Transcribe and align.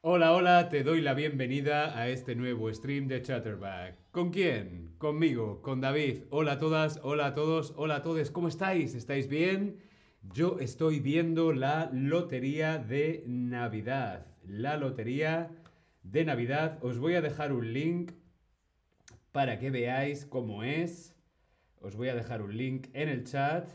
Hola, 0.00 0.32
hola, 0.32 0.68
te 0.68 0.84
doy 0.84 1.00
la 1.00 1.12
bienvenida 1.12 1.98
a 1.98 2.08
este 2.08 2.36
nuevo 2.36 2.72
stream 2.72 3.08
de 3.08 3.20
Chatterback. 3.20 3.98
¿Con 4.12 4.30
quién? 4.30 4.94
Conmigo, 4.96 5.60
con 5.60 5.80
David. 5.80 6.22
Hola 6.30 6.52
a 6.52 6.58
todas, 6.60 7.00
hola 7.02 7.26
a 7.26 7.34
todos, 7.34 7.74
hola 7.76 7.96
a 7.96 8.02
todos. 8.02 8.30
¿Cómo 8.30 8.46
estáis? 8.46 8.94
¿Estáis 8.94 9.26
bien? 9.26 9.80
Yo 10.22 10.60
estoy 10.60 11.00
viendo 11.00 11.52
la 11.52 11.90
lotería 11.92 12.78
de 12.78 13.24
Navidad. 13.26 14.28
La 14.46 14.76
lotería 14.76 15.50
de 16.04 16.24
Navidad. 16.24 16.78
Os 16.80 17.00
voy 17.00 17.14
a 17.14 17.20
dejar 17.20 17.52
un 17.52 17.72
link 17.72 18.12
para 19.32 19.58
que 19.58 19.72
veáis 19.72 20.26
cómo 20.26 20.62
es. 20.62 21.16
Os 21.80 21.96
voy 21.96 22.08
a 22.08 22.14
dejar 22.14 22.40
un 22.40 22.56
link 22.56 22.86
en 22.92 23.08
el 23.08 23.24
chat 23.24 23.68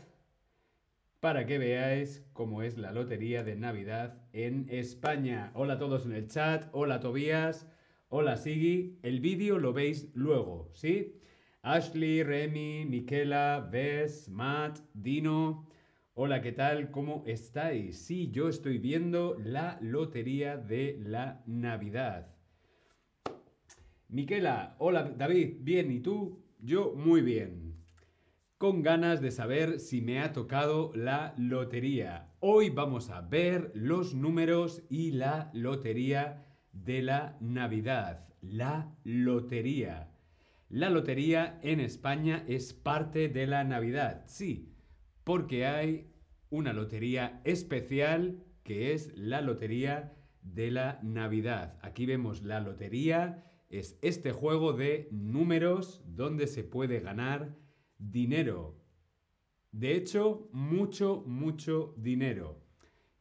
para 1.24 1.46
que 1.46 1.56
veáis 1.56 2.22
cómo 2.34 2.60
es 2.60 2.76
la 2.76 2.92
lotería 2.92 3.42
de 3.42 3.56
Navidad 3.56 4.18
en 4.34 4.66
España. 4.68 5.52
Hola 5.54 5.72
a 5.72 5.78
todos 5.78 6.04
en 6.04 6.12
el 6.12 6.28
chat, 6.28 6.68
hola 6.72 7.00
Tobías, 7.00 7.66
hola 8.10 8.36
Sigi. 8.36 8.98
El 9.02 9.20
vídeo 9.20 9.58
lo 9.58 9.72
veis 9.72 10.10
luego, 10.12 10.68
¿sí? 10.74 11.18
Ashley, 11.62 12.22
Remy, 12.22 12.84
Miquela, 12.84 13.66
Bess, 13.72 14.28
Matt, 14.28 14.80
Dino. 14.92 15.66
Hola, 16.12 16.42
¿qué 16.42 16.52
tal? 16.52 16.90
¿Cómo 16.90 17.22
estáis? 17.24 17.96
Sí, 17.96 18.30
yo 18.30 18.50
estoy 18.50 18.76
viendo 18.76 19.34
la 19.42 19.78
lotería 19.80 20.58
de 20.58 20.98
la 21.00 21.42
Navidad. 21.46 22.36
Miquela, 24.08 24.76
hola 24.76 25.04
David, 25.04 25.54
bien, 25.60 25.90
¿y 25.90 26.00
tú? 26.00 26.44
Yo 26.60 26.92
muy 26.94 27.22
bien 27.22 27.63
con 28.64 28.82
ganas 28.82 29.20
de 29.20 29.30
saber 29.30 29.78
si 29.78 30.00
me 30.00 30.20
ha 30.20 30.32
tocado 30.32 30.90
la 30.94 31.34
lotería. 31.36 32.32
Hoy 32.40 32.70
vamos 32.70 33.10
a 33.10 33.20
ver 33.20 33.70
los 33.74 34.14
números 34.14 34.82
y 34.88 35.10
la 35.10 35.50
lotería 35.52 36.46
de 36.72 37.02
la 37.02 37.36
Navidad. 37.42 38.26
La 38.40 38.96
lotería. 39.04 40.14
La 40.70 40.88
lotería 40.88 41.60
en 41.62 41.78
España 41.78 42.42
es 42.48 42.72
parte 42.72 43.28
de 43.28 43.46
la 43.46 43.64
Navidad, 43.64 44.24
sí, 44.28 44.72
porque 45.24 45.66
hay 45.66 46.10
una 46.48 46.72
lotería 46.72 47.42
especial 47.44 48.46
que 48.62 48.94
es 48.94 49.12
la 49.14 49.42
lotería 49.42 50.14
de 50.40 50.70
la 50.70 51.00
Navidad. 51.02 51.76
Aquí 51.82 52.06
vemos 52.06 52.42
la 52.42 52.60
lotería, 52.60 53.44
es 53.68 53.98
este 54.00 54.32
juego 54.32 54.72
de 54.72 55.10
números 55.10 56.02
donde 56.06 56.46
se 56.46 56.64
puede 56.64 57.00
ganar 57.00 57.62
dinero. 57.98 58.80
De 59.72 59.96
hecho, 59.96 60.48
mucho, 60.52 61.22
mucho 61.26 61.94
dinero. 61.96 62.60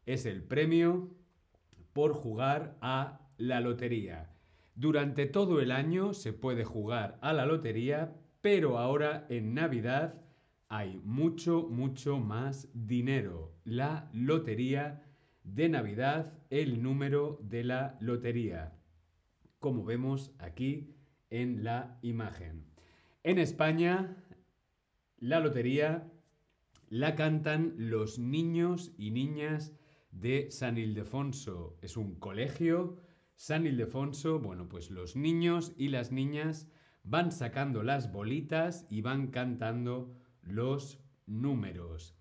Es 0.06 0.26
el 0.26 0.44
premio 0.44 1.10
por 1.94 2.14
jugar 2.14 2.78
a 2.82 3.30
la 3.38 3.60
lotería. 3.60 4.34
Durante 4.76 5.26
todo 5.26 5.62
el 5.62 5.72
año 5.72 6.14
se 6.14 6.34
puede 6.34 6.66
jugar 6.66 7.18
a 7.22 7.34
la 7.34 7.46
lotería, 7.46 8.16
pero 8.42 8.78
ahora 8.78 9.26
en 9.30 9.54
Navidad 9.54 10.22
hay 10.68 11.00
mucho, 11.04 11.68
mucho 11.70 12.18
más 12.18 12.68
dinero. 12.74 13.54
La 13.64 14.10
lotería 14.14 15.04
de 15.44 15.70
Navidad, 15.70 16.34
el 16.50 16.82
número 16.82 17.40
de 17.44 17.64
la 17.64 17.98
lotería, 18.00 18.74
como 19.60 19.84
vemos 19.84 20.34
aquí 20.40 20.96
en 21.30 21.64
la 21.64 22.00
imagen. 22.02 22.66
En 23.24 23.38
España 23.38 24.18
la 25.24 25.40
lotería 25.40 26.12
la 26.90 27.16
cantan 27.16 27.74
los 27.78 28.20
niños 28.20 28.92
y 28.98 29.12
niñas 29.12 29.74
de 30.12 30.52
San 30.52 30.78
Ildefonso. 30.78 31.78
Es 31.82 31.96
un 31.96 32.16
colegio. 32.16 32.98
San 33.36 33.66
Ildefonso, 33.66 34.40
bueno, 34.40 34.68
pues 34.68 34.92
los 34.92 35.16
niños 35.16 35.72
y 35.78 35.88
las 35.88 36.12
niñas 36.12 36.68
van 37.04 37.32
sacando 37.32 37.84
las 37.84 38.12
bolitas 38.12 38.86
y 38.90 39.00
van 39.00 39.28
cantando 39.28 40.14
los 40.42 41.00
números. 41.26 42.18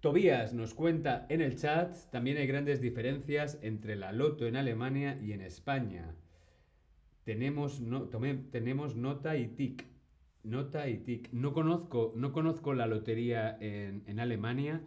Tobías 0.00 0.52
nos 0.52 0.74
cuenta 0.74 1.24
en 1.30 1.40
el 1.40 1.56
chat, 1.56 1.96
también 2.10 2.36
hay 2.36 2.46
grandes 2.46 2.82
diferencias 2.82 3.58
entre 3.62 3.96
la 3.96 4.12
loto 4.12 4.46
en 4.46 4.56
Alemania 4.56 5.18
y 5.22 5.32
en 5.32 5.40
España. 5.40 6.14
Tenemos, 7.24 7.80
no, 7.80 8.10
tenemos 8.50 8.96
nota 8.96 9.36
y 9.38 9.48
tic. 9.48 9.86
Nota 10.42 10.90
y 10.90 10.98
tic. 10.98 11.32
No 11.32 11.54
conozco, 11.54 12.12
no 12.16 12.32
conozco 12.32 12.74
la 12.74 12.86
lotería 12.86 13.56
en, 13.60 14.20
Alemania. 14.20 14.82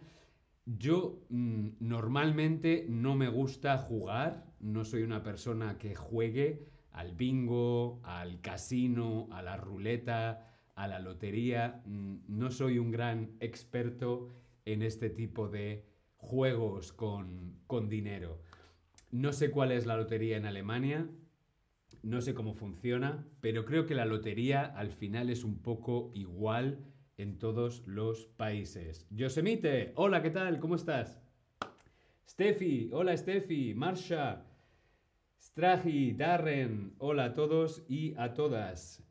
Yo 0.76 1.24
mm, 1.30 1.68
normalmente 1.80 2.84
no 2.90 3.14
me 3.16 3.28
gusta 3.28 3.78
jugar, 3.78 4.52
no 4.60 4.84
soy 4.84 5.02
una 5.02 5.22
persona 5.22 5.78
que 5.78 5.94
juegue 5.94 6.66
al 6.92 7.14
bingo, 7.14 8.00
al 8.02 8.42
casino, 8.42 9.28
a 9.30 9.40
la 9.40 9.56
ruleta, 9.56 10.58
a 10.74 10.86
la 10.86 10.98
lotería. 10.98 11.80
Mm, 11.86 12.16
no 12.28 12.50
soy 12.50 12.78
un 12.78 12.90
gran 12.90 13.30
experto 13.40 14.28
en 14.66 14.82
este 14.82 15.08
tipo 15.08 15.48
de 15.48 15.86
juegos 16.18 16.92
con, 16.92 17.60
con 17.66 17.88
dinero. 17.88 18.42
No 19.10 19.32
sé 19.32 19.50
cuál 19.50 19.72
es 19.72 19.86
la 19.86 19.96
lotería 19.96 20.36
en 20.36 20.44
Alemania, 20.44 21.08
no 22.02 22.20
sé 22.20 22.34
cómo 22.34 22.52
funciona, 22.52 23.26
pero 23.40 23.64
creo 23.64 23.86
que 23.86 23.94
la 23.94 24.04
lotería 24.04 24.66
al 24.66 24.90
final 24.90 25.30
es 25.30 25.44
un 25.44 25.62
poco 25.62 26.10
igual 26.12 26.84
en 27.18 27.38
todos 27.38 27.86
los 27.86 28.26
países. 28.26 29.06
Yosemite, 29.10 29.92
hola, 29.96 30.22
¿qué 30.22 30.30
tal? 30.30 30.60
¿Cómo 30.60 30.76
estás? 30.76 31.20
Steffi, 32.26 32.90
hola 32.92 33.16
Steffi, 33.16 33.74
Marsha, 33.74 34.44
Strahi, 35.40 36.12
Darren, 36.12 36.94
hola 36.98 37.24
a 37.24 37.34
todos 37.34 37.84
y 37.88 38.14
a 38.16 38.34
todas. 38.34 39.02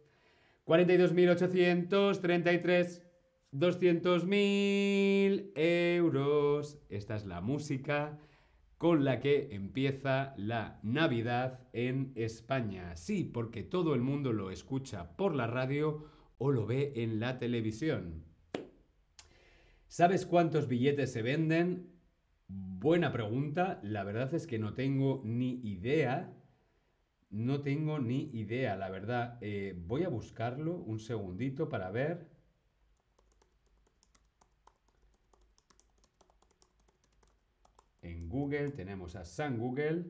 42.833, 0.66 3.02
200.000 3.52 5.52
euros. 5.56 6.80
Esta 6.90 7.18
es 7.18 7.26
la 7.26 7.42
música 7.42 8.18
con 8.84 9.06
la 9.06 9.22
que 9.22 9.56
empieza 9.56 10.34
la 10.36 10.78
Navidad 10.84 11.62
en 11.72 12.12
España. 12.16 12.98
Sí, 12.98 13.24
porque 13.24 13.64
todo 13.64 13.96
el 13.96 14.02
mundo 14.02 14.34
lo 14.34 14.52
escucha 14.52 15.16
por 15.16 15.36
la 15.36 15.48
radio 15.48 16.04
o 16.38 16.52
lo 16.52 16.66
ve 16.66 16.92
en 16.98 17.22
la 17.22 17.40
televisión. 17.40 18.26
¿Sabes 19.88 20.26
cuántos 20.26 20.68
billetes 20.68 21.14
se 21.14 21.22
venden? 21.22 21.94
Buena 22.50 23.14
pregunta. 23.14 23.80
La 23.84 24.04
verdad 24.04 24.34
es 24.34 24.48
que 24.48 24.60
no 24.60 24.74
tengo 24.74 25.22
ni 25.24 25.62
idea. 25.64 26.34
No 27.30 27.62
tengo 27.62 28.00
ni 28.00 28.32
idea, 28.34 28.76
la 28.76 28.90
verdad. 28.90 29.38
Eh, 29.40 29.76
voy 29.78 30.04
a 30.04 30.10
buscarlo 30.10 30.76
un 30.76 31.00
segundito 31.00 31.70
para 31.70 31.90
ver. 31.90 32.28
En 38.02 38.23
Google 38.34 38.72
tenemos 38.72 39.16
a 39.16 39.24
San 39.26 39.60
Google. 39.60 40.06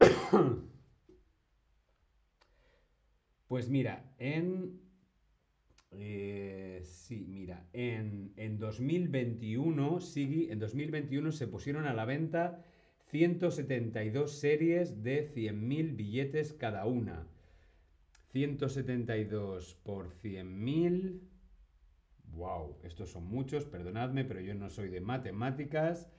pues 3.48 3.68
mira, 3.68 4.12
en 4.18 4.80
eh, 5.92 6.82
sí, 6.84 7.24
mira, 7.28 7.64
en, 7.72 8.34
2021, 8.58 9.98
en 10.16 10.58
2021 10.58 11.32
se 11.32 11.46
pusieron 11.46 11.86
a 11.86 11.94
la 11.94 12.04
venta 12.04 12.64
172 13.10 14.32
series 14.32 15.02
de 15.02 15.32
100.000 15.32 15.96
billetes 15.96 16.52
cada 16.52 16.86
una. 16.86 17.26
172 18.32 19.74
por 19.84 20.10
100.000. 20.22 21.20
Wow, 22.34 22.76
estos 22.82 23.10
son 23.10 23.24
muchos, 23.24 23.64
perdonadme, 23.64 24.24
pero 24.24 24.40
yo 24.40 24.54
no 24.54 24.68
soy 24.68 24.88
de 24.88 25.00
matemáticas. 25.00 26.10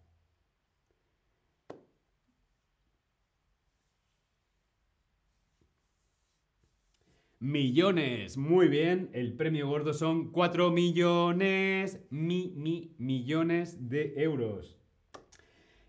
Millones, 7.45 8.39
muy 8.39 8.69
bien, 8.69 9.11
el 9.13 9.35
premio 9.35 9.69
gordo 9.69 9.93
son 9.93 10.33
4 10.33 10.71
millones, 10.71 12.03
mi, 12.09 12.55
mi, 12.57 12.95
millones 12.97 13.91
de 13.91 14.15
euros. 14.17 14.79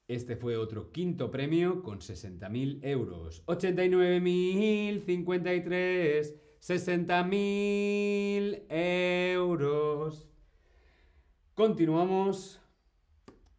Este 0.07 0.35
fue 0.35 0.55
otro 0.55 0.91
quinto 0.91 1.31
premio 1.31 1.81
con 1.83 1.99
60.000 1.99 2.79
euros. 2.83 3.43
89.053. 3.47 6.44
60.000 6.65 8.65
euros. 8.69 10.27
Continuamos. 11.53 12.59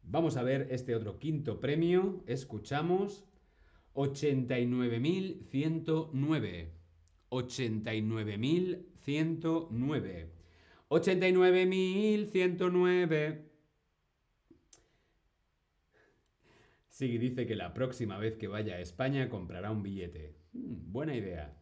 Vamos 0.03 0.37
a 0.37 0.43
ver 0.43 0.67
este 0.73 0.97
otro 0.97 1.21
quinto 1.21 1.61
premio. 1.61 2.25
Escuchamos. 2.27 3.25
89.109. 3.95 6.71
89.109. 7.31 10.27
89.109. 10.89 13.45
Sí, 16.89 17.19
dice 17.19 17.47
que 17.47 17.55
la 17.55 17.73
próxima 17.73 18.19
vez 18.19 18.37
que 18.37 18.49
vaya 18.49 18.75
a 18.75 18.81
España 18.81 19.29
comprará 19.29 19.71
un 19.71 19.85
billete. 19.85 20.35
Hmm, 20.53 20.91
buena 20.91 21.15
idea. 21.15 21.57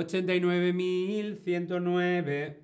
89.109. 0.00 2.56